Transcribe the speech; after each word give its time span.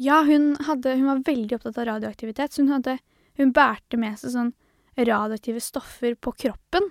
Ja, 0.00 0.22
hun, 0.24 0.54
hadde, 0.66 0.96
hun 0.96 1.08
var 1.10 1.24
veldig 1.26 1.58
opptatt 1.58 1.78
av 1.78 1.88
radioaktivitet, 1.90 2.52
så 2.52 2.62
hun, 2.62 2.72
hadde, 2.72 2.98
hun 3.38 3.52
bærte 3.52 3.98
med 4.00 4.18
seg 4.20 4.32
sånn 4.34 4.52
radioaktive 4.96 5.60
stoffer 5.60 6.14
på 6.20 6.32
kroppen. 6.44 6.88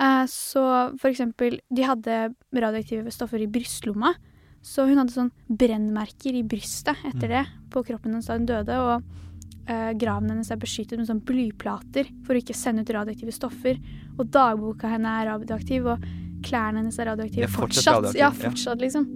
Eh, 0.00 0.26
så 0.30 0.62
for 0.98 1.10
eksempel, 1.10 1.60
de 1.70 1.86
hadde 1.86 2.20
radioaktive 2.54 3.10
stoffer 3.14 3.42
i 3.42 3.50
brystlomma, 3.50 4.14
så 4.62 4.86
hun 4.86 5.00
hadde 5.00 5.14
sånn 5.14 5.32
brennmerker 5.50 6.38
i 6.38 6.44
brystet 6.46 7.02
etter 7.08 7.28
det 7.34 7.42
på 7.72 7.82
kroppen 7.86 8.14
hennes 8.14 8.30
da 8.30 8.38
hun 8.38 8.46
døde, 8.46 8.78
og 8.78 9.70
eh, 9.70 9.90
graven 9.98 10.30
hennes 10.30 10.50
er 10.54 10.60
beskyttet 10.62 11.00
med 11.00 11.10
sånn 11.10 11.24
blyplater 11.26 12.10
for 12.26 12.34
å 12.34 12.42
ikke 12.42 12.56
sende 12.56 12.86
ut 12.86 12.94
radioaktive 12.94 13.34
stoffer, 13.34 13.82
og 14.18 14.30
dagboka 14.30 14.90
henne 14.94 15.18
er 15.20 15.32
radioaktiv, 15.34 15.90
og 15.94 16.06
klærne 16.46 16.82
hennes 16.82 16.98
er 16.98 17.12
radioaktive 17.12 17.46
er 17.46 17.54
fortsatt 17.54 18.00
radioaktiv 18.00 18.22
Ja, 18.22 18.30
ja. 18.30 18.38
fortsatt, 18.46 18.82
liksom. 18.82 19.10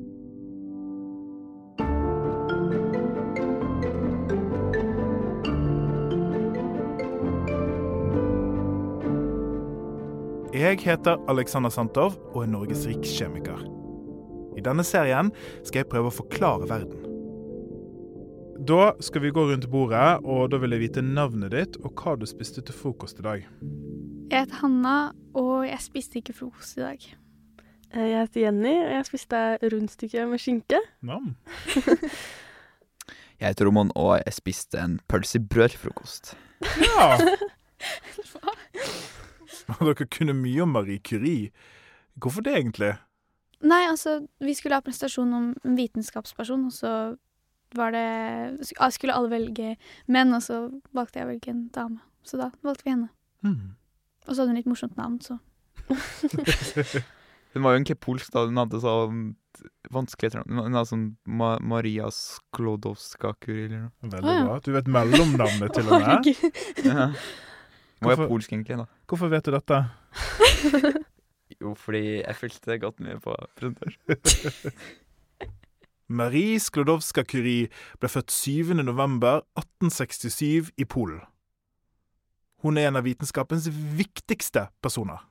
Jeg 10.57 10.79
heter 10.87 11.19
Alexander 11.29 11.69
Santov 11.69 12.15
og 12.33 12.39
er 12.41 12.49
Norges 12.49 12.87
rikskjemiker. 12.89 13.59
I 14.57 14.63
denne 14.65 14.85
serien 14.89 15.29
skal 15.67 15.83
jeg 15.83 15.89
prøve 15.91 16.09
å 16.09 16.15
forklare 16.17 16.65
verden. 16.71 17.03
Da 18.67 18.95
skal 19.05 19.21
vi 19.27 19.35
gå 19.37 19.43
rundt 19.51 19.67
bordet, 19.69 20.23
og 20.25 20.49
da 20.55 20.57
vil 20.63 20.73
jeg 20.73 20.81
vite 20.87 21.03
navnet 21.05 21.53
ditt 21.53 21.77
og 21.85 21.93
hva 22.01 22.15
du 22.17 22.25
spiste 22.27 22.65
til 22.65 22.73
frokost 22.79 23.21
i 23.21 23.27
dag. 23.27 23.45
Jeg 24.33 24.47
heter 24.47 24.63
Hanna, 24.63 24.95
og 25.37 25.67
jeg 25.69 25.83
spiste 25.85 26.23
ikke 26.23 26.39
frokost 26.39 26.81
i 26.81 26.87
dag. 26.87 27.05
Eh, 27.93 28.07
Jeg 28.15 28.25
heter 28.25 28.41
Jenny, 28.47 28.73
og 28.81 28.91
jeg 28.97 29.07
spiste 29.13 29.43
rundstykke 29.61 30.25
med 30.33 30.41
skinke. 30.41 30.81
Nam. 31.03 31.37
Jeg 33.37 33.53
heter 33.53 33.67
Roman, 33.69 33.91
og 34.01 34.15
jeg 34.25 34.33
spiste 34.33 34.79
en 34.81 34.95
pølse 35.13 35.37
i 35.37 35.45
Dere 39.81 40.07
kunne 40.07 40.37
mye 40.37 40.63
om 40.65 40.75
Marie 40.77 41.03
Curie. 41.03 41.51
Hvorfor 42.21 42.45
det, 42.47 42.55
egentlig? 42.57 42.95
Nei, 43.67 43.87
altså, 43.89 44.21
vi 44.45 44.55
skulle 44.55 44.77
ha 44.79 44.85
prestasjon 44.85 45.33
om 45.33 45.49
en 45.65 45.79
vitenskapsperson, 45.79 46.67
og 46.69 46.75
så 46.77 46.93
var 47.77 47.91
det 47.91 48.69
Skulle 48.95 49.15
alle 49.17 49.33
velge 49.33 49.75
menn, 50.07 50.35
og 50.37 50.43
så 50.45 50.61
valgte 50.95 51.21
jeg 51.21 51.27
å 51.27 51.33
velge 51.33 51.51
en 51.53 51.67
dame. 51.75 52.01
Så 52.27 52.39
da 52.41 52.51
valgte 52.65 52.87
vi 52.87 52.95
henne. 52.95 53.11
Mm. 53.47 53.75
Og 54.27 54.33
så 54.33 54.41
hadde 54.41 54.53
hun 54.53 54.61
litt 54.61 54.71
morsomt 54.71 54.97
navn, 54.99 55.21
så 55.23 55.39
Hun 57.57 57.63
var 57.65 57.73
jo 57.73 57.79
egentlig 57.79 57.97
polsk 58.03 58.33
da 58.35 58.43
hun 58.45 58.59
hadde 58.61 58.83
sånn 58.83 59.21
vanskelig 59.95 60.29
etternavn. 60.29 60.59
Hun 60.67 60.75
hadde 60.77 60.91
sånn 60.91 61.05
Ma 61.41 61.55
Maria 61.65 62.11
Sklodowska-Kurie, 62.13 63.87
eller 64.05 64.11
noe. 64.11 64.11
Veldig 64.13 64.35
bra. 64.43 64.59
Du 64.61 64.73
vet 64.75 64.91
mellomnavnet 64.93 65.73
til 65.73 65.89
og 65.89 66.05
med. 66.05 66.29
Jo 68.03 68.11
Hvorfor- 68.11 68.29
polsk 68.29 68.53
egentlig, 68.53 68.77
da. 68.79 68.87
Hvorfor 69.09 69.29
vet 69.33 69.45
du 69.49 69.53
dette? 69.57 69.85
Jo, 71.61 71.71
fordi 71.79 72.19
jeg 72.21 72.37
fulgte 72.37 72.75
godt 72.83 72.99
med 73.01 73.21
på 73.25 73.33
presentasjonen. 73.57 74.73
Marie 76.19 76.59
Sklodowska-Curie 76.61 77.71
ble 77.99 78.11
født 78.13 78.31
7. 78.31 78.75
november 78.85 79.41
1867 79.59 80.69
i 80.77 80.85
Polen. 80.85 81.23
Hun 82.63 82.77
er 82.79 82.91
en 82.91 82.99
av 83.01 83.07
vitenskapens 83.09 83.67
viktigste 83.73 84.67
personer. 84.85 85.25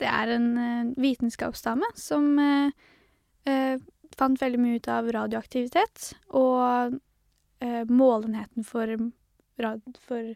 Det 0.00 0.08
er 0.10 0.34
en 0.34 0.50
eh, 0.58 0.90
vitenskapsdame 1.00 1.88
som 1.98 2.26
eh, 2.40 2.72
eh, 3.48 3.78
fant 4.18 4.42
veldig 4.42 4.60
mye 4.60 4.80
ut 4.80 4.88
av 4.92 5.08
radioaktivitet, 5.14 6.10
og 6.36 6.98
eh, 7.62 7.84
målenheten 7.88 8.64
for, 8.66 8.92
rad, 9.60 9.82
for 10.08 10.34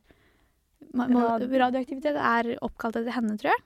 radioaktivitet 0.94 2.16
er 2.16 2.52
oppkalt 2.64 2.96
etter 3.00 3.14
henne, 3.16 3.36
tror 3.40 3.50
jeg. 3.52 3.62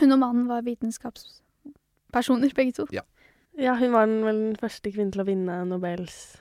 Hun 0.00 0.12
og 0.12 0.20
mannen 0.20 0.48
var 0.50 0.62
vitenskapspersoner, 0.66 2.52
begge 2.54 2.74
to. 2.76 2.86
Ja, 2.92 3.74
hun 3.80 3.92
var 3.94 4.06
den 4.06 4.20
vel 4.26 4.40
den 4.50 4.58
første 4.60 4.92
kvinnen 4.92 5.14
til 5.14 5.22
å 5.24 5.28
vinne 5.28 5.62
Nobels 5.68 6.36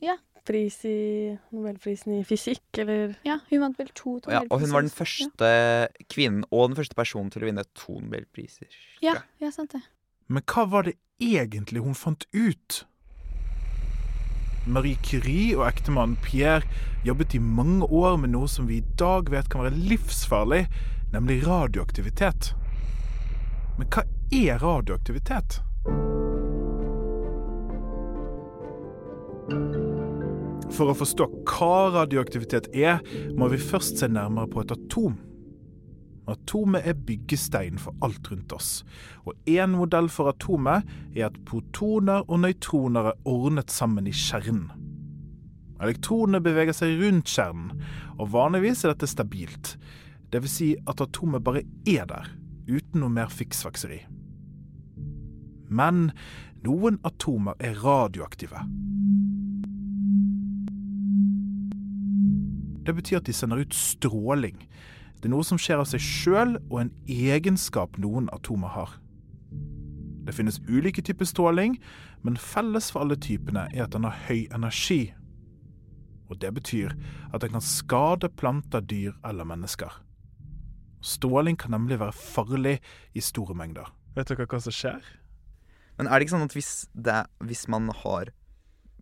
Ja. 0.00 0.14
pris 0.48 0.78
i 0.88 1.36
Nobelprisen 1.52 2.14
i 2.16 2.24
fysikk, 2.24 2.62
eller 2.80 3.16
Ja, 3.26 3.38
hun 3.50 3.60
vant 3.60 3.76
vel 3.78 3.90
to 3.92 4.18
Ja, 4.30 4.40
og 4.48 4.60
hun 4.62 4.72
var 4.72 4.80
den 4.80 4.90
første 4.90 5.28
første 5.36 6.08
kvinnen 6.08 6.44
og 6.50 6.70
den 6.70 6.76
første 6.80 6.96
personen 6.96 7.30
til 7.30 7.42
å 7.42 7.50
vinne 7.50 7.64
to 7.74 7.98
nobelpriser. 8.00 8.68
Ja, 9.02 9.18
ja, 9.40 9.50
sant 9.50 9.72
det. 9.76 9.82
Men 10.28 10.42
hva 10.48 10.64
var 10.70 10.82
det 10.88 10.96
egentlig 11.20 11.82
hun 11.84 11.94
fant 11.94 12.24
ut? 12.32 12.84
Marie 14.68 14.98
Curie 15.04 15.56
og 15.56 15.66
ektemannen 15.68 16.18
Pierre 16.24 16.66
jobbet 17.06 17.34
i 17.34 17.40
mange 17.42 17.86
år 17.88 18.18
med 18.20 18.34
noe 18.34 18.48
som 18.50 18.68
vi 18.68 18.80
i 18.80 18.86
dag 19.00 19.30
vet 19.32 19.48
kan 19.52 19.64
være 19.64 19.80
livsfarlig, 19.90 20.66
nemlig 21.14 21.40
radioaktivitet. 21.46 22.52
Men 23.78 23.88
hva 23.94 24.04
er 24.34 24.60
radioaktivitet? 24.62 25.60
For 30.74 30.90
å 30.92 30.98
forstå 30.98 31.30
hva 31.48 31.88
radioaktivitet 31.94 32.68
er, 32.76 33.00
må 33.38 33.48
vi 33.52 33.60
først 33.62 34.02
se 34.02 34.10
nærmere 34.12 34.50
på 34.52 34.66
et 34.66 34.74
atom. 34.74 35.16
Atomet 36.28 36.84
er 36.84 36.98
byggesteinen 37.08 37.80
for 37.80 37.96
alt 38.04 38.28
rundt 38.30 38.52
oss, 38.52 38.82
og 39.24 39.32
én 39.48 39.72
modell 39.78 40.10
for 40.12 40.28
atomet 40.28 40.84
er 41.16 41.30
at 41.30 41.38
protoner 41.48 42.26
og 42.28 42.42
nøytroner 42.42 43.12
er 43.12 43.22
ordnet 43.28 43.72
sammen 43.72 44.06
i 44.06 44.12
kjernen. 44.12 44.68
Elektronene 45.78 46.42
beveger 46.42 46.74
seg 46.76 46.98
rundt 47.00 47.30
kjernen, 47.30 47.72
og 48.18 48.32
vanligvis 48.34 48.84
er 48.84 48.92
dette 48.92 49.08
stabilt. 49.08 49.76
Det 50.28 50.42
vil 50.44 50.52
si 50.52 50.68
at 50.90 51.00
atomet 51.00 51.44
bare 51.46 51.64
er 51.88 52.04
der, 52.10 52.28
uten 52.68 53.00
noe 53.00 53.14
mer 53.14 53.32
fiksfakseri. 53.32 54.02
Men 55.68 56.10
noen 56.64 56.98
atomer 57.08 57.56
er 57.62 57.78
radioaktive. 57.80 58.64
Det 62.84 62.94
betyr 62.96 63.20
at 63.20 63.28
de 63.28 63.36
sender 63.36 63.60
ut 63.62 63.76
stråling. 63.76 64.60
Det 65.18 65.26
er 65.26 65.34
noe 65.34 65.46
som 65.46 65.58
skjer 65.58 65.80
av 65.82 65.88
seg 65.90 66.02
sjøl, 66.02 66.56
og 66.70 66.80
en 66.84 66.90
egenskap 67.10 67.98
noen 67.98 68.28
atomer 68.34 68.70
har. 68.70 68.92
Det 70.28 70.34
finnes 70.36 70.60
ulike 70.68 71.02
typer 71.02 71.26
stråling, 71.26 71.78
men 72.22 72.38
felles 72.38 72.92
for 72.92 73.02
alle 73.02 73.16
typene 73.18 73.64
er 73.72 73.86
at 73.86 73.94
den 73.94 74.06
har 74.06 74.18
høy 74.28 74.44
energi. 74.54 75.08
Og 76.28 76.38
det 76.42 76.52
betyr 76.54 76.94
at 77.32 77.42
den 77.42 77.54
kan 77.56 77.64
skade 77.64 78.30
planter, 78.38 78.84
dyr 78.84 79.16
eller 79.26 79.48
mennesker. 79.48 79.90
Stråling 81.00 81.56
kan 81.58 81.72
nemlig 81.74 81.98
være 81.98 82.14
farlig 82.14 82.76
i 83.16 83.24
store 83.24 83.56
mengder. 83.58 83.90
Vet 84.14 84.30
dere 84.30 84.46
hva 84.46 84.60
som 84.62 84.74
skjer? 84.74 85.02
Men 85.98 86.06
er 86.06 86.18
det 86.18 86.28
ikke 86.28 86.36
sånn 86.36 86.46
at 86.46 86.54
hvis, 86.54 86.72
det, 86.94 87.20
hvis 87.42 87.66
man 87.70 87.90
har 88.04 88.30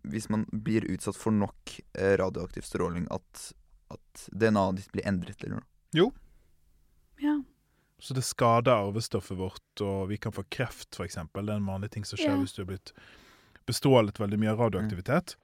Hvis 0.07 0.29
man 0.31 0.45
blir 0.53 0.85
utsatt 0.87 1.17
for 1.19 1.35
nok 1.35 1.81
eh, 1.99 2.13
radioaktiv 2.21 2.63
stråling, 2.63 3.09
at, 3.11 3.49
at 3.91 4.29
DNA-et 4.31 4.79
ditt 4.79 4.93
blir 4.95 5.09
endret 5.11 5.43
eller 5.43 5.59
noe? 5.59 5.67
Ja. 5.93 7.43
Så 7.99 8.15
det 8.15 8.23
skader 8.27 8.73
arvestoffet 8.77 9.39
vårt, 9.39 9.81
og 9.81 10.09
vi 10.11 10.19
kan 10.21 10.33
få 10.33 10.45
kreft, 10.53 10.93
f.eks. 10.99 11.15
Det 11.17 11.43
er 11.43 11.55
en 11.57 11.67
vanlig 11.69 11.91
ting 11.95 12.05
som 12.05 12.19
skjer 12.21 12.35
Ja. 12.35 12.41
hvis 12.43 12.53
du 12.57 12.63
har 12.63 12.67
blitt 12.75 12.93
bestrålet 13.67 14.19
veldig 14.21 14.39
mye 14.39 14.53
av 14.53 14.59
radioaktivitet. 14.67 15.37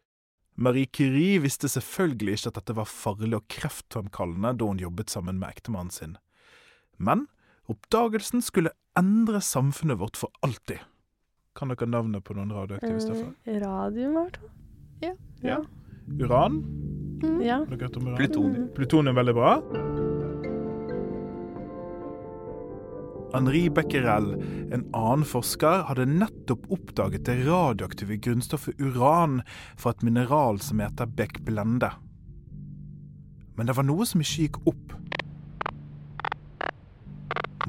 Marie 0.55 0.87
Curie 0.87 1.39
visste 1.41 1.67
selvfølgelig 1.73 2.35
ikke 2.37 2.49
at 2.53 2.59
dette 2.61 2.75
var 2.77 2.85
farlig 2.85 3.35
og 3.39 3.47
kreftfremkallende 3.49 4.53
da 4.61 4.69
hun 4.69 4.79
jobbet 4.79 5.09
sammen 5.09 5.39
med 5.41 5.49
ektemannen 5.49 5.91
sin. 5.91 6.19
Men 6.99 7.27
oppdagelsen 7.73 8.43
skulle 8.45 8.75
endre 8.99 9.41
samfunnet 9.41 9.99
vårt 9.99 10.17
for 10.21 10.29
alltid. 10.43 10.79
Kan 11.57 11.69
dere 11.73 11.89
navnet 11.89 12.25
på 12.25 12.37
noen 12.37 12.53
radioaktive 12.53 13.01
stoffer? 13.01 13.33
eh, 13.45 13.61
radium, 13.61 14.13
i 14.13 14.21
hvert 14.21 14.37
fall. 14.37 14.51
Ja. 15.01 15.15
Ja. 15.43 15.59
Uran? 16.21 16.63
Mm. 17.23 17.41
Ja. 17.43 17.59
Har 17.65 17.97
om 17.97 18.07
uran? 18.07 18.17
Plutonium. 18.17 18.69
Plutonium 18.75 19.15
veldig 19.17 19.35
bra. 19.35 20.12
Henri 23.33 23.71
Becquerel, 23.71 24.35
en 24.73 24.85
annen 24.93 25.25
forsker, 25.25 25.87
hadde 25.89 26.05
nettopp 26.07 26.67
oppdaget 26.73 27.25
det 27.25 27.39
radioaktive 27.47 28.19
grunnstoffet 28.21 28.81
uran 28.81 29.41
fra 29.77 29.95
et 29.95 30.03
mineral 30.05 30.61
som 30.61 30.83
heter 30.85 31.09
Beckblende. 31.17 31.89
Men 33.57 33.69
det 33.69 33.77
var 33.79 33.89
noe 33.89 34.05
som 34.09 34.21
ikke 34.21 34.45
gikk 34.45 34.61
opp. 34.69 34.93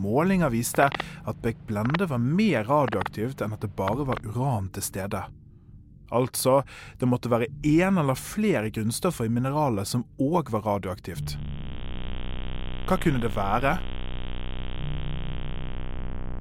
Målinger 0.03 0.51
viste 0.51 0.89
at 0.91 1.41
Beckblende 1.45 2.09
var 2.11 2.19
mer 2.19 2.67
radioaktivt 2.67 3.39
enn 3.45 3.55
at 3.55 3.63
det 3.63 3.71
bare 3.77 4.03
var 4.09 4.19
uran 4.27 4.67
til 4.75 4.83
stede. 4.83 5.23
Altså, 6.13 6.59
det 6.99 7.07
måtte 7.09 7.31
være 7.31 7.47
én 7.63 7.97
eller 7.99 8.19
flere 8.19 8.67
grunnstoffer 8.73 9.25
i 9.29 9.33
mineralet 9.33 9.87
som 9.89 10.03
òg 10.19 10.51
var 10.53 10.67
radioaktivt. 10.67 11.37
Hva 12.83 12.99
kunne 12.99 13.23
det 13.23 13.31
være? 13.31 13.77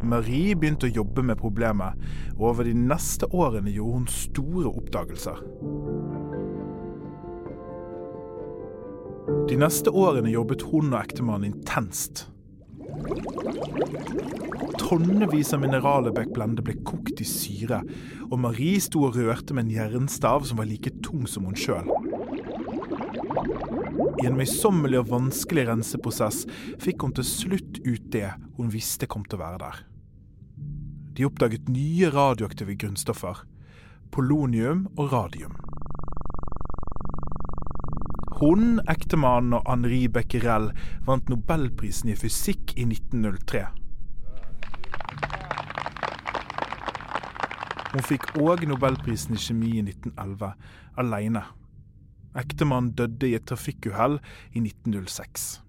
Marie 0.02 0.56
begynte 0.58 0.88
å 0.88 0.92
jobbe 0.92 1.22
med 1.26 1.38
problemet, 1.38 1.98
og 2.36 2.48
over 2.52 2.66
de 2.66 2.74
neste 2.74 3.28
årene 3.30 3.70
gjorde 3.70 4.00
hun 4.00 4.08
store 4.10 4.72
oppdagelser. 4.72 5.42
De 9.48 9.56
neste 9.58 9.92
årene 9.94 10.32
jobbet 10.32 10.64
hun 10.72 10.90
og 10.90 11.00
ektemannen 11.04 11.52
intenst. 11.52 12.26
Tonnevis 14.82 15.52
av 15.54 15.62
mineralebekk 15.62 16.34
ble 16.34 16.74
kokt 16.82 17.22
i 17.22 17.26
syre, 17.28 17.82
og 18.28 18.40
Marie 18.42 18.80
sto 18.82 19.06
og 19.06 19.16
rørte 19.16 19.54
med 19.54 19.68
en 19.68 19.76
jernstav 19.76 20.44
som 20.48 20.58
var 20.58 20.66
like 20.66 20.90
tung 21.04 21.26
som 21.30 21.46
hun 21.46 21.56
sjøl. 21.56 21.86
I 24.22 24.26
en 24.28 24.36
møysommelig 24.38 25.00
og 25.00 25.08
vanskelig 25.10 25.68
renseprosess 25.70 26.44
fikk 26.82 27.06
hun 27.06 27.14
til 27.16 27.26
slutt 27.26 27.80
ut 27.86 28.12
det 28.12 28.28
hun 28.58 28.70
visste 28.74 29.08
kom 29.10 29.24
til 29.26 29.38
å 29.38 29.44
være 29.46 29.62
der. 29.62 29.80
De 31.16 31.26
oppdaget 31.28 31.68
nye 31.68 32.08
radioaktive 32.10 32.74
grunnstoffer. 32.74 33.44
Polonium 34.10 34.86
og 34.96 35.12
radium. 35.12 35.56
Hun, 38.40 38.80
ektemannen 38.90 39.54
og 39.58 39.68
Henri 39.68 40.06
Becquerel 40.08 40.70
vant 41.06 41.28
nobelprisen 41.30 42.10
i 42.10 42.16
fysikk 42.18 42.72
i 42.74 42.88
1903. 42.88 43.66
Hun 47.92 48.06
fikk 48.08 48.30
òg 48.40 48.64
nobelprisen 48.66 49.36
i 49.36 49.42
kjemi 49.44 49.74
i 49.76 49.84
1911, 49.84 50.54
alene. 50.98 51.44
Ektemannen 52.40 52.94
døde 52.96 53.28
i 53.28 53.36
et 53.36 53.44
trafikkuhell 53.46 54.16
i 54.56 54.64
1906. 54.64 55.60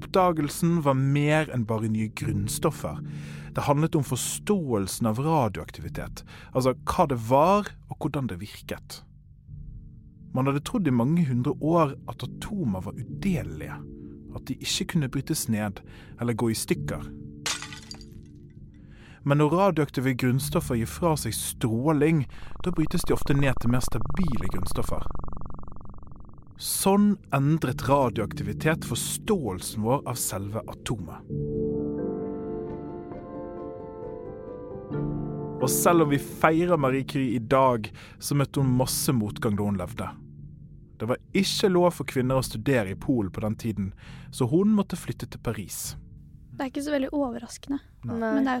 Oppdagelsen 0.00 0.80
var 0.82 0.94
mer 0.96 1.50
enn 1.52 1.66
bare 1.68 1.90
nye 1.92 2.08
grunnstoffer. 2.16 3.02
Det 3.52 3.66
handlet 3.66 3.98
om 3.98 4.04
forståelsen 4.06 5.06
av 5.10 5.20
radioaktivitet, 5.20 6.22
altså 6.56 6.72
hva 6.88 7.04
det 7.10 7.18
var 7.28 7.68
og 7.90 7.98
hvordan 7.98 8.30
det 8.30 8.38
virket. 8.40 9.02
Man 10.32 10.48
hadde 10.48 10.62
trodd 10.64 10.88
i 10.88 10.94
mange 10.94 11.26
hundre 11.28 11.52
år 11.60 11.96
at 12.08 12.24
atomer 12.24 12.86
var 12.86 12.96
udelelige, 12.96 13.76
at 14.36 14.46
de 14.48 14.56
ikke 14.56 14.86
kunne 14.94 15.10
brytes 15.12 15.48
ned 15.52 15.82
eller 16.20 16.38
gå 16.38 16.48
i 16.48 16.56
stykker. 16.56 17.04
Men 19.26 19.42
når 19.42 19.52
radioaktive 19.52 20.14
grunnstoffer 20.16 20.80
gir 20.80 20.88
fra 20.88 21.12
seg 21.20 21.36
stråling, 21.36 22.24
da 22.64 22.72
brytes 22.72 23.04
de 23.04 23.12
ofte 23.12 23.36
ned 23.36 23.58
til 23.60 23.74
mer 23.74 23.84
stabile 23.84 24.48
grunnstoffer. 24.54 25.04
Sånn 26.60 27.14
endret 27.32 27.86
radioaktivitet 27.88 28.84
forståelsen 28.84 29.80
vår 29.80 30.02
av 30.10 30.18
selve 30.20 30.60
atomet. 30.68 31.24
Og 35.60 35.70
selv 35.72 36.04
om 36.04 36.12
vi 36.12 36.18
feirer 36.20 36.76
Marie 36.76 37.06
Curie 37.08 37.38
i 37.38 37.40
dag, 37.40 37.88
så 38.20 38.36
møtte 38.36 38.60
hun 38.60 38.76
masse 38.76 39.12
motgang 39.16 39.56
da 39.56 39.70
hun 39.70 39.80
levde. 39.80 40.10
Det 41.00 41.08
var 41.08 41.24
ikke 41.32 41.72
lov 41.72 41.96
for 41.96 42.12
kvinner 42.12 42.36
å 42.36 42.44
studere 42.44 42.92
i 42.92 43.00
Polen 43.08 43.32
på 43.32 43.40
den 43.40 43.56
tiden, 43.56 43.90
så 44.28 44.44
hun 44.52 44.76
måtte 44.76 45.00
flytte 45.00 45.32
til 45.32 45.40
Paris. 45.40 45.94
Det 46.52 46.66
er 46.66 46.74
ikke 46.74 46.84
så 46.84 46.92
veldig 46.92 47.14
overraskende. 47.16 47.80
Nei. 48.04 48.20
Men 48.20 48.44
det 48.44 48.58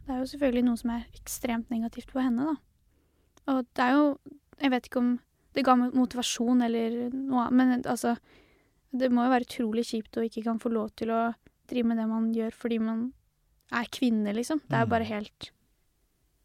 Det 0.00 0.16
er 0.16 0.18
jo 0.24 0.26
selvfølgelig 0.26 0.64
noe 0.64 0.76
som 0.80 0.90
er 0.96 1.04
ekstremt 1.20 1.68
negativt 1.68 2.10
for 2.10 2.24
henne, 2.24 2.48
da. 2.48 3.52
Og 3.52 3.66
det 3.76 3.84
er 3.84 3.92
jo 3.92 4.16
Jeg 4.60 4.70
vet 4.70 4.86
ikke 4.86 5.00
om 5.00 5.18
det 5.56 5.64
ga 5.66 5.76
motivasjon 5.80 6.62
eller 6.66 6.98
noe 7.14 7.46
annet, 7.46 7.56
men 7.58 7.86
altså 7.90 8.16
Det 8.90 9.06
må 9.10 9.22
jo 9.22 9.30
være 9.30 9.46
utrolig 9.46 9.84
kjipt 9.86 10.16
å 10.18 10.24
ikke 10.26 10.42
kan 10.42 10.58
få 10.58 10.72
lov 10.74 10.88
til 10.98 11.12
å 11.14 11.30
drive 11.70 11.86
med 11.86 12.00
det 12.00 12.06
man 12.10 12.32
gjør 12.34 12.56
fordi 12.58 12.78
man 12.82 13.04
er 13.70 13.86
kvinne, 13.94 14.32
liksom. 14.34 14.58
Det 14.66 14.74
er 14.74 14.82
jo 14.82 14.90
bare 14.90 15.06
mm. 15.06 15.12
helt 15.12 15.50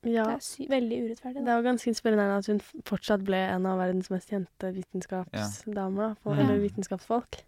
ja. 0.05 0.25
Det 0.29 0.65
er 0.67 0.69
veldig 0.69 0.97
urettferdig. 1.07 1.39
Da. 1.39 1.45
Det 1.45 1.51
er 1.51 1.57
jo 1.57 1.65
ganske 1.65 1.89
inspirerende 1.89 2.37
at 2.37 2.49
hun 2.51 2.61
fortsatt 2.85 3.23
ble 3.25 3.39
en 3.49 3.65
av 3.65 3.79
verdens 3.81 4.11
mest 4.13 4.29
kjente 4.29 4.69
vitenskapsdamer, 4.75 6.13
ja. 6.13 6.29
mm. 6.29 6.41
eller 6.43 6.61
vitenskapsfolk. 6.61 7.39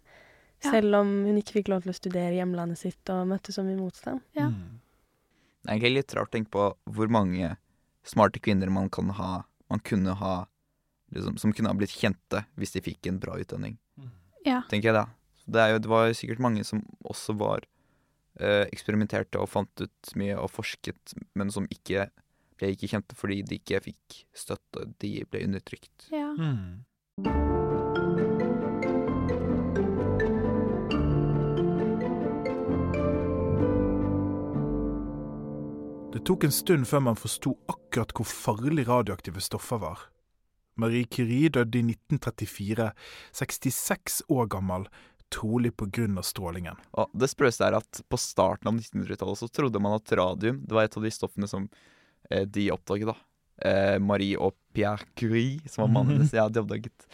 Ja. 0.64 0.72
Selv 0.72 0.98
om 0.98 1.12
hun 1.28 1.38
ikke 1.38 1.60
fikk 1.60 1.70
lov 1.70 1.84
til 1.84 1.92
å 1.92 1.96
studere 1.96 2.34
hjemlandet 2.34 2.80
sitt 2.80 3.14
og 3.14 3.28
møtte 3.30 3.54
så 3.54 3.62
mye 3.62 3.78
motstand. 3.78 4.24
Ja. 4.34 4.48
Mm. 4.50 4.80
Det 5.62 5.70
er 5.70 5.76
egentlig 5.76 5.94
litt 6.00 6.14
rart 6.18 6.32
å 6.32 6.34
tenke 6.34 6.54
på 6.56 6.66
hvor 6.96 7.12
mange 7.12 7.52
smarte 8.06 8.42
kvinner 8.42 8.72
man 8.74 8.90
kan 8.90 9.12
ha, 9.14 9.32
man 9.70 9.82
kunne 9.86 10.16
ha, 10.18 10.34
liksom, 11.14 11.38
som 11.40 11.52
kunne 11.52 11.72
ha 11.72 11.78
blitt 11.78 11.94
kjente 11.94 12.44
hvis 12.58 12.74
de 12.76 12.84
fikk 12.84 13.10
en 13.10 13.20
bra 13.22 13.38
utdanning. 13.40 13.78
Ja. 14.46 14.62
Tenker 14.70 14.92
jeg 14.92 14.98
da. 14.98 15.06
Det, 15.48 15.66
jo, 15.72 15.82
det 15.82 15.90
var 15.90 16.14
sikkert 16.16 16.42
mange 16.44 16.64
som 16.66 16.82
også 17.08 17.34
var 17.40 17.64
eh, 18.40 18.66
eksperimenterte 18.68 19.40
og 19.40 19.50
fant 19.50 19.84
ut 19.84 20.14
mye 20.20 20.36
og 20.38 20.50
forsket, 20.52 21.16
men 21.38 21.52
som 21.54 21.68
ikke 21.72 22.08
ble 22.58 22.72
ikke 22.74 22.90
kjente 22.90 23.16
fordi 23.18 23.42
de 23.46 23.60
ikke 23.60 23.82
fikk 23.86 24.22
støtte, 24.36 24.88
de 25.00 25.12
ble 25.30 25.44
undertrykt. 25.46 26.10
Ja. 26.12 26.32
Mm. 26.36 26.84
Det 36.12 36.24
tok 36.26 36.48
en 36.48 36.54
stund 36.54 36.88
før 36.90 37.02
man 37.04 37.18
forsto 37.20 37.52
akkurat 37.70 38.12
hvor 38.16 38.26
farlig 38.26 38.88
radioaktive 38.88 39.42
stoffer 39.44 39.78
var. 39.82 40.08
Marie 40.78 41.08
Curie 41.10 41.50
døde 41.52 41.80
i 41.80 41.84
1934, 41.92 42.90
66 43.36 44.22
år 44.32 44.50
gammel, 44.54 44.88
trolig 45.34 45.74
pga. 45.76 46.22
strålingen. 46.22 46.76
Og 46.96 47.10
det 47.12 47.28
sprøeste 47.30 47.66
er 47.66 47.76
at 47.78 48.02
på 48.08 48.20
starten 48.20 48.70
av 48.70 48.78
1900-tallet 48.78 49.42
så 49.42 49.48
trodde 49.48 49.82
man 49.82 49.98
at 49.98 50.12
radium 50.16 50.62
det 50.64 50.76
var 50.76 50.88
et 50.88 50.96
av 50.96 51.04
de 51.04 51.12
stoffene 51.12 51.48
som 51.50 51.68
eh, 52.30 52.46
de 52.46 52.70
oppdaget. 52.72 53.12
da. 53.12 53.16
Eh, 53.68 53.98
Marie 53.98 54.38
og 54.38 54.56
Pierre 54.72 55.04
Curie, 55.18 55.60
som 55.66 55.84
var 55.84 55.94
mannen 55.98 56.16
hennes, 56.18 56.32
ja, 56.32 56.48
de 56.48 56.62
oppdaget. 56.62 57.08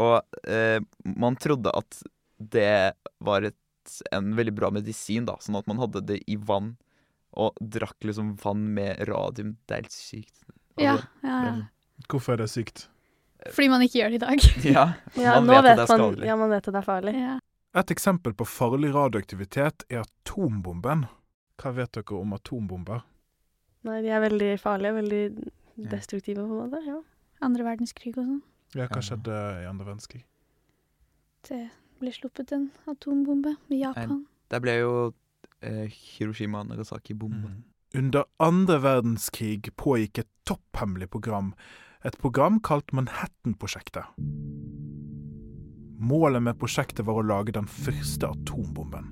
Og 0.00 0.20
eh, 0.48 0.80
man 1.04 1.38
trodde 1.40 1.72
at 1.76 2.02
det 2.40 2.94
var 3.20 3.44
et, 3.44 3.98
en 4.10 4.32
veldig 4.36 4.54
bra 4.56 4.70
medisin, 4.72 5.26
da, 5.28 5.36
sånn 5.42 5.58
at 5.60 5.68
man 5.70 5.82
hadde 5.82 6.02
det 6.08 6.22
i 6.30 6.38
vann. 6.40 6.74
Og 7.38 7.54
drakk 7.62 8.08
liksom 8.08 8.32
vann 8.42 8.72
med 8.74 9.04
radium. 9.06 9.54
Det 9.68 9.76
er 9.76 9.84
helt 9.84 9.94
sykt. 9.94 10.40
Ja, 10.80 10.96
ja, 11.22 11.36
ja. 11.44 11.52
Hvorfor 12.10 12.34
er 12.34 12.42
det 12.42 12.50
sykt? 12.50 12.88
Fordi 13.48 13.68
man 13.72 13.84
ikke 13.84 14.00
gjør 14.00 14.12
det 14.12 14.18
i 14.18 14.24
dag. 14.24 14.48
ja, 14.76 14.84
ja, 15.16 15.36
man 15.40 15.64
vet, 15.64 15.78
vet 15.78 15.92
man, 15.94 16.18
ja, 16.26 16.36
man 16.36 16.52
vet 16.52 16.66
at 16.66 16.74
det 16.74 16.80
er 16.82 16.86
farlig. 16.86 17.14
Ja. 17.16 17.38
Et 17.80 17.92
eksempel 17.94 18.34
på 18.34 18.46
farlig 18.48 18.90
radioaktivitet 18.94 19.86
er 19.88 20.02
atombomben. 20.02 21.06
Hva 21.60 21.72
vet 21.76 21.94
dere 21.96 22.18
om 22.18 22.34
atombomber? 22.36 23.04
Nei, 23.86 24.00
de 24.04 24.12
er 24.12 24.22
veldig 24.24 24.50
farlige. 24.60 24.96
Veldig 24.98 25.22
destruktive, 25.90 26.44
på 26.44 26.58
en 26.58 26.66
måte. 26.66 26.82
ja. 26.86 26.98
Andre 27.40 27.64
verdenskrig 27.64 28.12
og 28.18 28.26
sånn. 28.26 28.42
Ja, 28.76 28.86
hva 28.90 29.00
skjedde 29.02 29.36
i 29.62 29.68
andre 29.68 29.86
verdenskrig? 29.88 30.24
Det 31.48 31.62
ble 32.00 32.12
sluppet 32.12 32.52
en 32.52 32.68
atombombe 32.90 33.54
i 33.72 33.80
Japan. 33.80 34.26
Det 34.50 34.60
ble 34.60 34.74
jo 34.82 34.92
eh, 35.64 35.86
Hiroshima 35.88 36.60
og 36.60 36.68
Nagasaki-bomben. 36.72 37.60
Mm. 37.60 37.66
Under 38.00 38.28
andre 38.42 38.76
verdenskrig 38.84 39.72
pågikk 39.80 40.22
et 40.22 40.30
topphemmelig 40.46 41.08
program 41.10 41.54
et 42.04 42.16
program 42.18 42.60
kalt 42.60 42.92
Manhattan-prosjektet. 42.92 44.04
Målet 46.00 46.42
med 46.42 46.56
prosjektet 46.58 47.04
var 47.04 47.20
å 47.20 47.26
lage 47.26 47.52
den 47.52 47.68
første 47.68 48.30
atombomben. 48.30 49.10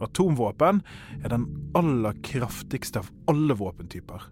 Atomvåpen 0.00 0.80
er 1.20 1.28
den 1.34 1.44
aller 1.76 2.16
kraftigste 2.24 3.02
av 3.02 3.10
alle 3.28 3.56
våpentyper. 3.58 4.30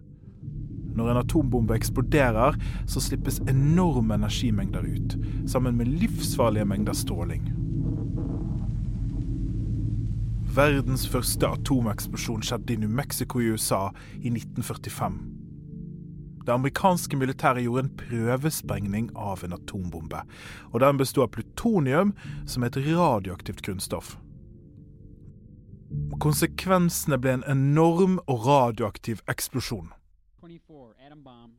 Når 0.97 1.11
en 1.11 1.21
atombombe 1.21 1.77
eksploderer, 1.77 2.57
så 2.89 3.03
slippes 3.03 3.43
enorme 3.45 4.17
energimengder 4.17 4.87
ut, 4.87 5.17
sammen 5.45 5.77
med 5.77 5.93
livsfarlige 6.01 6.65
mengder 6.65 6.97
stråling. 6.97 7.51
Verdens 10.57 11.05
første 11.05 11.45
atomeksplosjon 11.53 12.41
skjedde 12.41 12.73
i 12.73 12.81
New 12.81 12.89
Mexico 12.89 13.43
i 13.43 13.51
USA 13.53 13.91
i 14.23 14.31
1945. 14.33 15.36
Det 16.47 16.53
amerikanske 16.53 17.17
militæret 17.19 17.65
gjorde 17.65 17.81
en 17.83 17.89
prøvesprengning 17.99 19.09
av 19.19 19.43
en 19.43 19.53
atombombe. 19.53 20.21
og 20.71 20.79
Den 20.79 20.97
bestod 20.97 21.23
av 21.23 21.33
plutonium, 21.35 22.13
som 22.45 22.63
er 22.63 22.67
et 22.67 22.77
radioaktivt 22.87 23.61
grunnstoff. 23.61 24.15
Konsekvensene 26.23 27.19
ble 27.19 27.33
en 27.33 27.43
enorm 27.51 28.19
og 28.27 28.47
radioaktiv 28.47 29.19
eksplosjon. 29.27 29.91
24, 30.39 30.95
atom 31.03 31.23
bomb. 31.23 31.57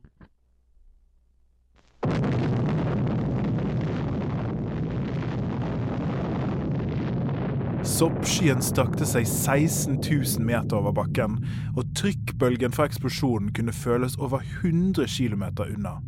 Soppskyen 7.87 8.59
strakte 8.63 9.05
seg 9.07 9.27
16 9.27 10.01
000 10.03 10.43
meter 10.43 10.79
over 10.81 10.91
bakken, 10.97 11.37
og 11.79 11.87
trykkbølgen 11.95 12.73
fra 12.75 12.89
eksplosjonen 12.89 13.53
kunne 13.55 13.75
føles 13.75 14.17
over 14.19 14.43
100 14.61 15.07
km 15.07 15.45
unna. 15.63 15.99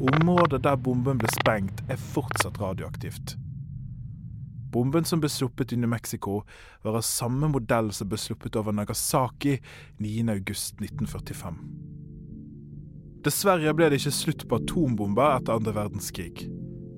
Området 0.00 0.62
der 0.64 0.76
bomben 0.76 1.20
ble 1.20 1.28
sprengt, 1.32 1.82
er 1.88 2.00
fortsatt 2.00 2.60
radioaktivt. 2.60 3.36
Bomben 4.72 5.04
som 5.08 5.20
ble 5.22 5.28
sluppet 5.32 5.72
i 5.72 5.78
New 5.80 5.88
Mexico, 5.88 6.42
var 6.84 6.98
av 6.98 7.04
samme 7.04 7.48
modell 7.52 7.92
som 7.96 8.08
ble 8.08 8.18
sluppet 8.20 8.56
over 8.56 8.76
Nagasaki 8.76 9.58
9.8.1945. 10.00 11.60
Dessverre 13.24 13.72
ble 13.74 13.88
det 13.90 14.00
ikke 14.00 14.14
slutt 14.14 14.44
på 14.48 14.60
atombomber 14.60 15.38
etter 15.38 15.56
andre 15.56 15.72
verdenskrig. 15.76 16.46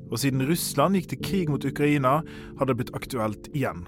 Og 0.09 0.21
siden 0.21 0.45
Russland 0.49 0.97
gikk 0.97 1.11
til 1.13 1.23
krig 1.25 1.51
mot 1.53 1.65
Ukraina, 1.65 2.19
har 2.59 2.69
det 2.69 2.77
blitt 2.79 2.95
aktuelt 2.97 3.51
igjen. 3.53 3.85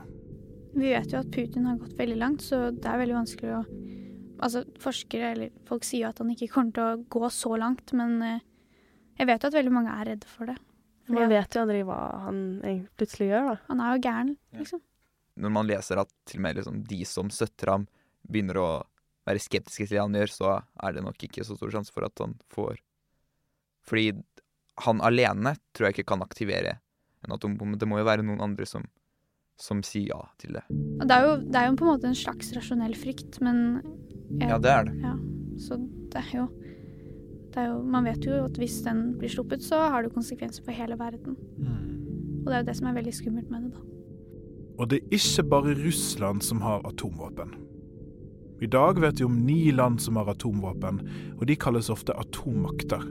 Vi 0.77 0.93
vet 0.93 1.13
jo 1.13 1.23
at 1.23 1.31
Putin 1.35 1.67
har 1.67 1.81
gått 1.81 1.97
veldig 1.99 2.19
langt, 2.21 2.45
så 2.47 2.69
det 2.71 2.87
er 2.87 3.01
veldig 3.03 3.19
vanskelig 3.23 3.57
å 3.59 3.63
Altså, 4.41 4.63
forskere 4.81 5.35
eller 5.35 5.49
folk 5.69 5.85
sier 5.85 6.07
jo 6.07 6.11
at 6.15 6.21
han 6.23 6.31
ikke 6.33 6.47
kommer 6.49 6.73
til 6.73 6.87
å 6.87 7.01
gå 7.13 7.29
så 7.29 7.51
langt, 7.61 7.93
men 7.93 8.15
eh, 8.25 8.39
jeg 9.19 9.29
vet 9.29 9.43
jo 9.45 9.51
at 9.51 9.57
veldig 9.59 9.73
mange 9.75 9.93
er 9.93 10.09
redde 10.09 10.31
for 10.33 10.49
det. 10.49 10.55
Fordi 11.05 11.19
Man 11.19 11.33
vet 11.35 11.57
jo 11.57 11.65
aldri 11.67 11.83
hva 11.85 11.99
han 12.25 12.39
plutselig 12.97 13.29
gjør, 13.29 13.51
da. 13.51 13.57
Han 13.67 13.83
er 13.85 13.91
jo 13.93 14.03
gæren, 14.07 14.31
liksom. 14.57 14.81
Når 15.45 15.53
man 15.59 15.69
leser 15.69 16.01
at 16.01 16.09
til 16.25 16.41
og 16.41 16.45
med 16.47 16.57
liksom, 16.57 16.79
de 16.89 17.01
som 17.09 17.29
støtter 17.35 17.75
ham, 17.75 17.85
begynner 18.33 18.61
å 18.63 18.69
være 19.29 19.43
skeptiske 19.45 19.87
til 19.87 19.97
det 19.99 20.03
han 20.03 20.17
gjør, 20.17 20.33
så 20.33 20.55
er 20.57 20.97
det 20.97 21.05
nok 21.05 21.27
ikke 21.27 21.45
så 21.45 21.57
stor 21.59 21.75
sjanse 21.75 21.93
for 21.93 22.09
at 22.09 22.25
han 22.25 22.37
får 22.55 22.81
Fordi 23.91 24.11
han 24.79 25.01
alene 25.01 25.57
tror 25.75 25.87
jeg 25.89 25.99
ikke 25.99 26.07
kan 26.15 26.23
aktivere 26.23 26.79
en 27.27 27.33
atombombe. 27.35 27.79
Det 27.79 27.89
må 27.89 27.99
jo 27.99 28.05
være 28.05 28.23
noen 28.25 28.41
andre 28.41 28.65
som, 28.67 28.85
som 29.61 29.83
sier 29.83 30.09
ja 30.15 30.21
til 30.39 30.53
det. 30.57 30.63
Det 30.71 31.11
er, 31.13 31.27
jo, 31.27 31.37
det 31.45 31.57
er 31.57 31.67
jo 31.69 31.77
på 31.77 31.85
en 31.85 31.93
måte 31.95 32.09
en 32.09 32.15
slags 32.17 32.53
rasjonell 32.57 32.95
frykt, 32.97 33.41
men 33.45 33.83
jeg- 34.41 34.49
Ja, 34.49 34.59
det 34.59 34.71
er 34.71 34.85
det. 34.85 34.95
Ja, 35.03 35.15
så 35.59 35.77
det 36.11 36.17
er 36.25 36.37
jo 36.39 36.49
det 37.51 37.59
er 37.59 37.67
jo, 37.73 37.83
Man 37.83 38.05
vet 38.05 38.23
jo 38.25 38.45
at 38.45 38.53
hvis 38.57 38.83
den 38.85 39.17
blir 39.19 39.29
sluppet, 39.29 39.61
så 39.61 39.91
har 39.91 40.03
det 40.05 40.13
konsekvenser 40.15 40.63
for 40.65 40.71
hele 40.73 40.95
verden. 40.97 41.35
Og 42.41 42.45
det 42.47 42.55
er 42.55 42.61
jo 42.63 42.67
det 42.69 42.77
som 42.77 42.87
er 42.87 42.95
veldig 42.95 43.13
skummelt 43.13 43.51
med 43.51 43.63
det, 43.65 43.73
da. 43.75 43.81
Og 44.79 44.89
det 44.89 45.01
er 45.03 45.09
ikke 45.19 45.43
bare 45.51 45.75
Russland 45.75 46.43
som 46.43 46.61
har 46.63 46.81
atomvåpen. 46.87 47.51
I 48.63 48.67
dag 48.67 49.01
vet 49.01 49.19
vi 49.19 49.25
om 49.25 49.35
ni 49.45 49.73
land 49.73 50.01
som 50.01 50.17
har 50.17 50.27
atomvåpen, 50.31 51.01
og 51.41 51.47
de 51.47 51.57
kalles 51.57 51.91
ofte 51.91 52.15
atommakter. 52.17 53.03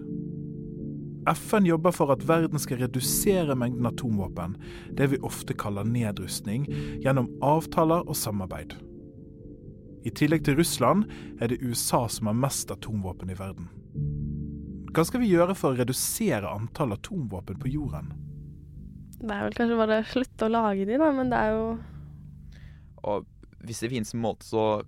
FN 1.29 1.65
jobber 1.65 1.93
for 1.95 2.12
at 2.13 2.24
verden 2.27 2.59
skal 2.62 2.81
redusere 2.83 3.55
mengden 3.57 3.88
atomvåpen, 3.89 4.55
det 4.98 5.12
vi 5.13 5.19
ofte 5.25 5.53
kaller 5.53 5.88
nedrustning, 5.88 6.65
gjennom 7.03 7.29
avtaler 7.45 8.07
og 8.07 8.17
samarbeid. 8.17 8.75
I 10.07 10.13
tillegg 10.15 10.45
til 10.48 10.55
Russland 10.59 11.09
er 11.41 11.51
det 11.51 11.59
USA 11.62 12.05
som 12.09 12.29
har 12.29 12.38
mest 12.38 12.71
atomvåpen 12.71 13.31
i 13.33 13.38
verden. 13.38 13.67
Hva 14.89 15.03
skal 15.05 15.21
vi 15.21 15.29
gjøre 15.29 15.53
for 15.57 15.74
å 15.74 15.79
redusere 15.79 16.50
antall 16.50 16.95
atomvåpen 16.95 17.59
på 17.62 17.69
jorden? 17.69 18.13
Det 19.19 19.36
er 19.36 19.45
vel 19.45 19.57
kanskje 19.57 19.77
bare 19.81 20.00
å 20.00 20.07
slutte 20.07 20.48
å 20.48 20.53
lage 20.53 20.88
de, 20.88 20.98
da, 20.98 21.12
men 21.13 21.29
det 21.31 21.39
er 21.39 21.51
jo 21.57 21.65
Og 23.03 23.27
hvis 23.67 23.81
det 23.83 23.91
finnes 23.91 24.13
en 24.15 24.24
måte, 24.24 24.48
så 24.48 24.81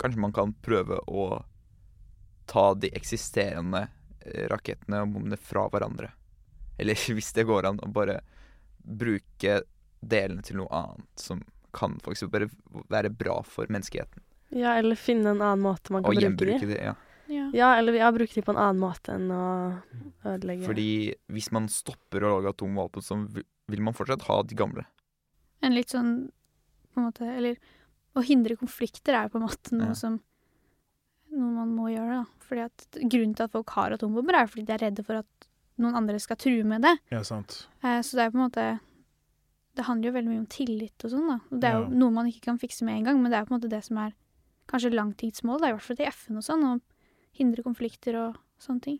kanskje 0.00 0.20
man 0.20 0.34
kan 0.36 0.52
prøve 0.64 1.00
å 1.08 1.42
ta 2.46 2.74
de 2.78 2.90
eksisterende 2.94 3.86
rakettene 4.50 5.02
og 5.04 5.12
bombene 5.14 5.36
fra 5.38 5.66
hverandre. 5.72 6.10
Eller 6.78 6.94
hvis 7.16 7.32
det 7.36 7.46
går 7.48 7.66
an, 7.70 7.80
å 7.84 7.90
bare 7.92 8.20
bruke 8.86 9.60
delene 10.06 10.42
til 10.46 10.60
noe 10.60 10.70
annet 10.70 11.20
som 11.20 11.40
kan 11.76 11.98
faktisk 12.04 12.30
bare 12.32 12.48
være 12.92 13.10
bra 13.12 13.40
for 13.44 13.68
menneskeheten. 13.72 14.22
Ja, 14.56 14.76
eller 14.78 14.94
finne 14.96 15.32
en 15.34 15.42
annen 15.42 15.64
måte 15.64 15.90
man 15.92 16.04
kan 16.06 16.14
Og 16.14 16.36
bruke 16.38 16.66
de. 16.70 16.78
ja. 16.78 16.94
Ja. 17.26 17.48
Ja, 17.52 17.68
eller 17.74 17.96
ja, 17.98 18.06
bruke 18.14 18.36
dem 18.36 18.44
på 18.46 18.52
en 18.54 18.60
annen 18.62 18.78
måte 18.78 19.16
enn 19.16 19.26
å 19.34 19.82
ødelegge. 20.30 20.62
Fordi 20.68 20.86
hvis 21.34 21.48
man 21.52 21.66
stopper 21.68 22.22
å 22.22 22.36
lage 22.36 22.52
atomvåpen, 22.54 23.02
så 23.02 23.16
vil- 23.34 23.44
vil 23.66 23.82
man 23.82 23.94
fortsatt 23.98 24.22
ha 24.28 24.36
de 24.46 24.54
gamle. 24.54 24.84
En 25.60 25.74
litt 25.74 25.90
sånn 25.90 26.30
på 26.94 27.00
en 27.00 27.08
måte 27.10 27.26
Eller 27.26 27.56
å 28.14 28.22
hindre 28.22 28.54
konflikter 28.56 29.12
er 29.18 29.24
jo 29.26 29.30
på 29.34 29.40
en 29.42 29.48
måte 29.48 29.72
noe 29.74 29.88
Ja. 29.88 29.94
som 29.94 30.20
Noe 31.36 31.52
man 31.52 31.72
må 31.76 31.90
gjøre, 31.92 32.22
da. 32.22 32.24
Fordi 32.46 32.62
at 32.64 32.86
Grunnen 33.10 33.34
til 33.36 33.44
at 33.44 33.52
folk 33.52 33.70
har 33.76 33.92
atombomber, 33.96 34.34
er 34.38 34.46
fordi 34.48 34.64
de 34.68 34.72
er 34.76 34.82
redde 34.86 35.04
for 35.04 35.18
at 35.20 35.48
noen 35.82 35.94
andre 35.98 36.18
skal 36.22 36.38
true 36.40 36.64
med 36.64 36.82
det. 36.86 36.94
Ja, 37.12 37.20
sant. 37.26 37.66
Eh, 37.84 37.98
så 38.00 38.16
det 38.16 38.24
er 38.26 38.30
på 38.32 38.38
en 38.40 38.46
måte 38.48 38.66
Det 39.76 39.84
handler 39.84 40.08
jo 40.08 40.12
veldig 40.16 40.30
mye 40.32 40.40
om 40.40 40.46
tillit 40.48 41.04
og 41.04 41.10
sånn, 41.12 41.26
da. 41.28 41.34
Og 41.52 41.60
det 41.60 41.68
er 41.68 41.74
jo 41.76 41.82
Ja. 41.84 41.88
noe 42.00 42.10
man 42.10 42.26
ikke 42.30 42.40
kan 42.46 42.56
fikse 42.58 42.82
med 42.88 42.96
en 42.96 43.04
gang, 43.04 43.18
men 43.22 43.30
det 43.30 43.36
er 43.36 43.44
på 43.44 43.52
en 43.52 43.60
måte 43.60 43.68
det 43.68 43.84
som 43.84 43.98
er 43.98 44.14
kanskje 44.68 44.94
langtidsmål, 44.94 45.60
da, 45.60 45.66
i 45.68 45.72
hvert 45.74 45.82
fall 45.82 45.96
til 45.96 46.06
FN 46.06 46.36
og 46.38 46.42
sånn, 46.42 46.64
å 46.64 46.80
hindre 47.36 47.62
konflikter 47.62 48.16
og 48.16 48.38
sånne 48.58 48.80
ting. 48.80 48.98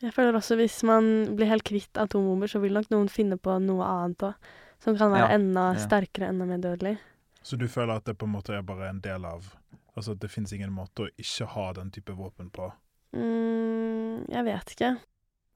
Jeg 0.00 0.12
føler 0.14 0.32
også 0.32 0.56
hvis 0.56 0.82
man 0.84 1.36
blir 1.36 1.46
helt 1.48 1.64
kvitt 1.64 1.92
atombomber, 2.00 2.48
så 2.48 2.60
vil 2.62 2.72
nok 2.72 2.88
noen 2.88 3.08
finne 3.12 3.36
på 3.36 3.60
noe 3.60 3.84
annet 3.84 4.18
òg. 4.24 4.34
Som 4.80 4.96
kan 4.96 5.10
være 5.12 5.28
Ja, 5.28 5.34
enda 5.36 5.74
ja. 5.74 5.86
sterkere, 5.86 6.28
enda 6.32 6.46
mer 6.46 6.58
dødelig. 6.64 6.98
Så 7.42 7.58
du 7.58 7.66
føler 7.68 7.96
at 7.96 8.04
det 8.04 8.16
på 8.16 8.24
en 8.24 8.32
måte 8.32 8.56
er 8.56 8.62
bare 8.62 8.88
en 8.88 9.00
del 9.00 9.22
av 9.24 9.54
Altså 9.96 10.12
at 10.12 10.22
det 10.22 10.30
finnes 10.32 10.52
ingen 10.52 10.74
måte 10.76 11.06
å 11.06 11.12
ikke 11.16 11.48
ha 11.54 11.70
den 11.78 11.90
type 11.94 12.14
våpen 12.16 12.50
på? 12.52 12.68
Mm, 13.16 14.26
jeg 14.28 14.44
vet 14.46 14.74
ikke. 14.74 14.96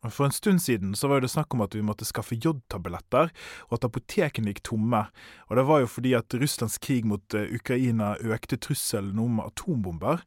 For 0.08 0.24
en 0.24 0.32
stund 0.32 0.62
siden 0.64 0.94
så 0.96 1.10
var 1.12 1.20
det 1.20 1.28
snakk 1.28 1.52
om 1.52 1.60
at 1.60 1.74
vi 1.76 1.82
måtte 1.84 2.06
skaffe 2.08 2.38
jodtabletter, 2.40 3.28
og 3.68 3.74
at 3.76 3.84
apotekene 3.84 4.54
gikk 4.54 4.62
tomme. 4.70 5.02
Og 5.50 5.60
det 5.60 5.66
var 5.68 5.82
jo 5.82 5.90
fordi 5.92 6.14
at 6.16 6.36
Russlands 6.40 6.78
krig 6.80 7.04
mot 7.04 7.36
eh, 7.36 7.52
Ukraina 7.52 8.14
økte 8.24 8.56
trusselen 8.56 9.20
om 9.20 9.42
atombomber. 9.44 10.24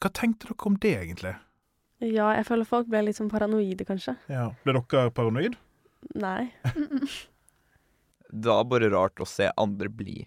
Hva 0.00 0.12
tenkte 0.16 0.48
dere 0.48 0.70
om 0.70 0.78
det, 0.80 0.94
egentlig? 1.02 1.34
Ja, 2.00 2.30
jeg 2.32 2.46
føler 2.48 2.68
folk 2.68 2.88
ble 2.88 3.04
litt 3.04 3.20
sånn 3.20 3.28
paranoide, 3.28 3.84
kanskje. 3.84 4.16
Ja. 4.32 4.48
Ble 4.64 4.78
dere 4.80 5.12
paranoid? 5.12 5.60
Nei. 6.16 6.48
Det 8.30 8.46
var 8.46 8.62
bare 8.70 8.88
rart 8.92 9.18
å 9.18 9.26
se 9.26 9.48
andre 9.58 9.88
bli 9.90 10.20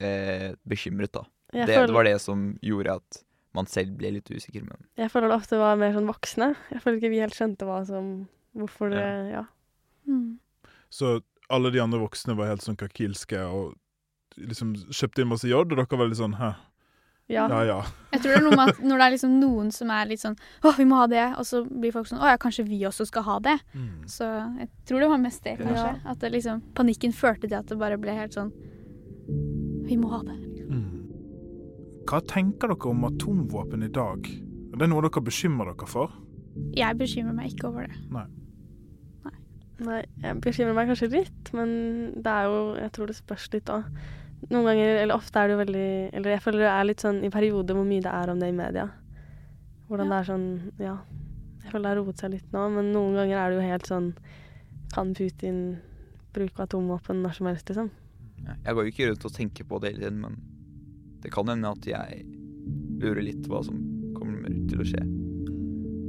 eh, 0.00 0.56
bekymret, 0.64 1.12
da. 1.12 1.26
Det, 1.52 1.66
det 1.66 1.94
var 1.94 2.06
det 2.06 2.18
som 2.22 2.52
gjorde 2.62 3.00
at 3.00 3.24
man 3.56 3.66
selv 3.66 3.96
ble 3.98 4.12
litt 4.14 4.30
usikker, 4.30 4.62
men 4.62 4.84
jeg 5.00 5.10
føler 5.10 5.32
det 5.32 5.40
ofte 5.40 5.58
var 5.58 5.78
mer 5.80 5.94
sånn 5.96 6.06
voksne. 6.06 6.52
Jeg 6.70 6.82
føler 6.84 7.00
ikke 7.00 7.10
vi 7.10 7.22
helt 7.24 7.34
skjønte 7.34 7.66
hva 7.66 7.80
som 7.88 8.28
Hvorfor 8.56 8.90
det 8.90 9.30
Ja. 9.30 9.44
Mm. 10.08 10.38
Så 10.90 11.20
alle 11.50 11.70
de 11.70 11.78
andre 11.82 12.00
voksne 12.02 12.34
var 12.34 12.50
helt 12.50 12.64
sånn 12.64 12.78
kakilske 12.78 13.38
og 13.46 13.76
liksom 14.38 14.74
kjøpte 14.90 15.22
inn 15.22 15.30
masse 15.30 15.48
jod, 15.48 15.70
og 15.70 15.78
dere 15.78 15.98
var 15.98 16.10
litt 16.10 16.18
sånn 16.18 16.34
hæ, 16.38 16.54
Ja. 17.30 17.46
ja 17.50 17.62
ja. 17.62 17.78
Jeg 18.12 18.22
tror 18.22 18.32
det 18.32 18.38
er 18.40 18.44
noe 18.46 18.56
med 18.58 18.72
at 18.72 18.80
når 18.82 18.98
det 18.98 19.06
er 19.06 19.14
liksom 19.14 19.38
noen 19.38 19.70
som 19.70 19.90
er 19.90 20.06
litt 20.06 20.22
sånn 20.22 20.36
'Å, 20.62 20.76
vi 20.76 20.84
må 20.84 20.96
ha 20.98 21.06
det', 21.06 21.38
og 21.38 21.46
så 21.46 21.62
blir 21.62 21.92
folk 21.92 22.06
sånn 22.06 22.18
'Å 22.18 22.26
ja, 22.30 22.36
kanskje 22.36 22.66
vi 22.66 22.80
også 22.82 23.06
skal 23.06 23.22
ha 23.22 23.38
det'. 23.38 23.60
Mm. 23.74 24.06
Så 24.06 24.26
jeg 24.58 24.68
tror 24.86 25.00
det 25.00 25.08
var 25.08 25.18
mest 25.18 25.42
det, 25.44 25.58
kanskje. 25.58 25.94
Ja. 25.94 26.10
At 26.10 26.18
det 26.18 26.32
liksom, 26.32 26.62
panikken 26.74 27.12
førte 27.12 27.48
til 27.48 27.54
at 27.54 27.66
det 27.66 27.78
bare 27.78 27.98
ble 27.98 28.10
helt 28.10 28.32
sånn 28.34 28.52
Vi 29.86 29.96
må 29.96 30.10
ha 30.10 30.22
det. 30.22 30.49
Hva 32.10 32.18
tenker 32.26 32.72
dere 32.72 32.90
om 32.90 33.04
atomvåpen 33.06 33.84
i 33.86 33.90
dag? 33.94 34.26
Er 34.72 34.80
det 34.80 34.88
noe 34.90 35.02
dere 35.04 35.22
bekymrer 35.22 35.70
dere 35.74 35.86
for? 35.90 36.12
Jeg 36.74 36.96
bekymrer 36.98 37.36
meg 37.36 37.52
ikke 37.52 37.68
over 37.70 37.86
det. 37.86 37.98
Nei, 38.10 38.26
Nei, 39.80 40.00
jeg 40.20 40.40
bekymrer 40.44 40.74
meg 40.76 40.90
kanskje 40.90 41.06
litt, 41.14 41.50
men 41.56 41.70
det 42.20 42.28
er 42.28 42.48
jo 42.50 42.56
Jeg 42.76 42.90
tror 42.92 43.06
det 43.08 43.14
spørs 43.16 43.46
litt 43.54 43.70
òg. 43.72 43.86
Noen 44.50 44.66
ganger, 44.66 44.90
eller 45.04 45.14
ofte 45.16 45.36
er 45.40 45.48
det 45.48 45.54
jo 45.54 45.60
veldig 45.60 45.86
Eller 46.16 46.30
jeg 46.34 46.42
føler 46.44 46.62
det 46.64 46.68
er 46.72 46.84
litt 46.88 47.02
sånn 47.04 47.22
i 47.24 47.30
perioder 47.32 47.76
hvor 47.76 47.84
mye 47.88 48.04
det 48.04 48.12
er 48.12 48.32
om 48.34 48.40
det 48.42 48.48
i 48.50 48.56
media. 48.56 48.88
Hvordan 49.88 50.06
Ja. 50.06 50.10
det 50.10 50.18
er 50.20 50.28
sånn 50.32 50.72
Ja. 50.80 50.96
Jeg 51.62 51.72
føler 51.72 51.82
det 51.82 51.92
har 51.94 52.00
roet 52.04 52.18
seg 52.18 52.30
litt 52.34 52.52
nå, 52.52 52.66
men 52.74 52.92
noen 52.92 53.14
ganger 53.14 53.36
er 53.38 53.50
det 53.50 53.56
jo 53.60 53.68
helt 53.70 53.86
sånn 53.86 54.10
Kan 54.92 55.14
Putin 55.14 55.78
bruke 56.34 56.62
atomvåpen 56.66 57.22
når 57.22 57.34
som 57.36 57.46
helst, 57.46 57.68
liksom? 57.68 57.90
Jeg 58.64 58.74
går 58.74 58.84
jo 58.84 58.90
ikke 58.90 59.08
rundt 59.10 59.24
og 59.24 59.32
tenker 59.32 59.64
på 59.64 59.80
det 59.80 59.92
hele 59.94 60.04
tiden, 60.08 60.20
men 60.20 60.36
det 61.22 61.32
kan 61.34 61.48
hende 61.48 61.72
at 61.72 61.86
jeg 61.88 62.24
lurer 63.00 63.24
litt 63.24 63.48
hva 63.48 63.62
som 63.64 63.80
kommer 64.16 64.52
til 64.70 64.82
å 64.82 64.86
skje 64.88 65.02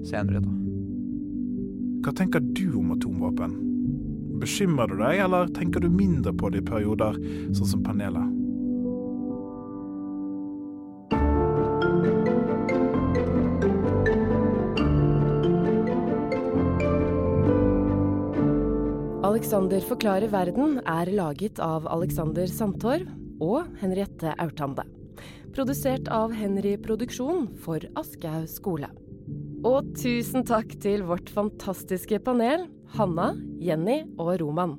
senere, 0.07 0.41
da. 0.43 0.53
Hva 2.01 2.13
tenker 2.17 2.41
du 2.41 2.67
om 2.79 2.93
atomvåpen? 2.95 3.57
Bekymrer 4.41 4.89
du 4.89 5.01
deg, 5.03 5.19
eller 5.21 5.51
tenker 5.53 5.83
du 5.83 5.89
mindre 5.93 6.33
på 6.33 6.49
det 6.49 6.63
i 6.63 6.69
perioder, 6.71 7.17
sånn 7.53 7.75
som 7.75 7.83
panelet? 7.85 8.37
Alexander 19.31 19.83
forklarer 19.85 20.31
verden 20.33 20.79
er 20.89 21.11
laget 21.15 21.61
av 21.63 21.85
Alexander 21.89 22.49
Sandtorv 22.51 23.07
og 23.41 23.69
Henriette 23.79 24.33
Aurtande. 24.41 24.83
Produsert 25.51 26.07
av 26.07 26.31
Henry 26.31 26.77
Produksjon 26.79 27.49
for 27.59 27.83
Aschehoug 27.99 28.47
skole. 28.47 28.87
Og 29.67 29.89
tusen 29.99 30.45
takk 30.47 30.77
til 30.79 31.03
vårt 31.09 31.27
fantastiske 31.33 32.21
panel, 32.23 32.69
Hanna, 32.95 33.33
Jenny 33.59 34.05
og 34.15 34.37
Roman. 34.39 34.77